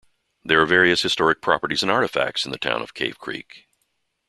There 0.43 0.59
are 0.59 0.65
various 0.65 1.03
historic 1.03 1.41
properties 1.41 1.83
and 1.83 1.91
artifacts 1.91 2.43
in 2.43 2.51
the 2.51 2.57
town 2.57 2.81
of 2.81 2.95
Cave 2.95 3.19
Creek. 3.19 3.67